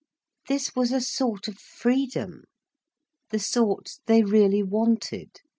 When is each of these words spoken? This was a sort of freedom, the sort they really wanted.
This 0.47 0.75
was 0.75 0.91
a 0.91 0.99
sort 0.99 1.47
of 1.47 1.59
freedom, 1.59 2.45
the 3.29 3.37
sort 3.37 3.99
they 4.07 4.23
really 4.23 4.63
wanted. 4.63 5.41